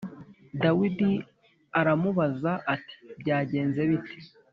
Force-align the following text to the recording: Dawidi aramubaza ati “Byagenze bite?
Dawidi 0.63 1.11
aramubaza 1.79 2.51
ati 2.73 2.95
“Byagenze 3.19 3.81
bite? 3.89 4.17